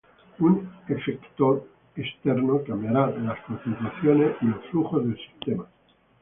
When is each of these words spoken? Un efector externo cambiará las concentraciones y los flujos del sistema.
Un 0.39 0.67
efector 0.89 1.63
externo 1.95 2.63
cambiará 2.63 3.11
las 3.19 3.39
concentraciones 3.41 4.35
y 4.41 4.45
los 4.47 4.65
flujos 4.71 5.05
del 5.05 5.15
sistema. 5.15 5.67